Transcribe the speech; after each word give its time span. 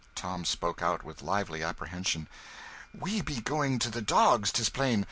Tom 0.15 0.45
spoke 0.45 0.81
out, 0.81 1.03
with 1.03 1.21
lively 1.21 1.61
apprehension 1.61 2.25
"We 2.91 3.21
be 3.21 3.39
going 3.39 3.77
to 3.77 3.91
the 3.91 4.01
dogs, 4.01 4.51
'tis 4.51 4.69
plain. 4.69 4.99